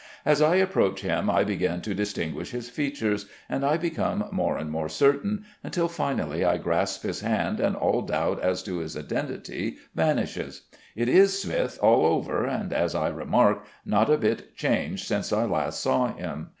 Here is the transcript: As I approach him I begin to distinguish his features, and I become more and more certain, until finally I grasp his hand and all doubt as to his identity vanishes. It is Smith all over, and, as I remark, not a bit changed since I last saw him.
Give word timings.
As 0.25 0.41
I 0.41 0.55
approach 0.55 1.01
him 1.01 1.29
I 1.29 1.43
begin 1.43 1.79
to 1.81 1.93
distinguish 1.93 2.49
his 2.49 2.71
features, 2.71 3.27
and 3.47 3.63
I 3.63 3.77
become 3.77 4.25
more 4.31 4.57
and 4.57 4.71
more 4.71 4.89
certain, 4.89 5.45
until 5.63 5.87
finally 5.87 6.43
I 6.43 6.57
grasp 6.57 7.03
his 7.03 7.21
hand 7.21 7.59
and 7.59 7.75
all 7.75 8.01
doubt 8.01 8.41
as 8.41 8.63
to 8.63 8.79
his 8.79 8.97
identity 8.97 9.77
vanishes. 9.93 10.63
It 10.95 11.07
is 11.07 11.39
Smith 11.39 11.77
all 11.83 12.03
over, 12.07 12.47
and, 12.47 12.73
as 12.73 12.95
I 12.95 13.09
remark, 13.09 13.63
not 13.85 14.09
a 14.09 14.17
bit 14.17 14.57
changed 14.57 15.05
since 15.05 15.31
I 15.31 15.43
last 15.45 15.79
saw 15.79 16.11
him. 16.11 16.49